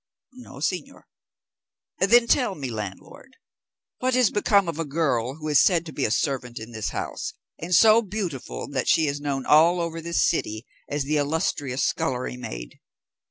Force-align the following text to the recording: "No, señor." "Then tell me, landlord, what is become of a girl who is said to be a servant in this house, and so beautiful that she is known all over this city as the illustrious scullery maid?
"No, 0.33 0.53
señor." 0.55 1.03
"Then 1.99 2.25
tell 2.25 2.55
me, 2.55 2.71
landlord, 2.71 3.35
what 3.99 4.15
is 4.15 4.31
become 4.31 4.67
of 4.67 4.79
a 4.79 4.83
girl 4.83 5.35
who 5.35 5.47
is 5.47 5.61
said 5.63 5.85
to 5.85 5.93
be 5.93 6.05
a 6.05 6.09
servant 6.09 6.57
in 6.57 6.71
this 6.71 6.89
house, 6.89 7.33
and 7.59 7.75
so 7.75 8.01
beautiful 8.01 8.67
that 8.69 8.87
she 8.89 9.05
is 9.05 9.21
known 9.21 9.45
all 9.45 9.79
over 9.79 10.01
this 10.01 10.19
city 10.27 10.65
as 10.89 11.03
the 11.03 11.17
illustrious 11.17 11.83
scullery 11.83 12.35
maid? 12.35 12.79